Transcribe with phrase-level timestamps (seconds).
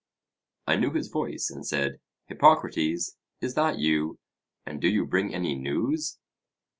[0.65, 4.17] I knew his voice, and said: Hippocrates, is that you?
[4.65, 6.17] and do you bring any news?